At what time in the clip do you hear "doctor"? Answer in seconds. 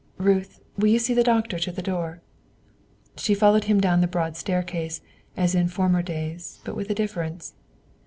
1.23-1.59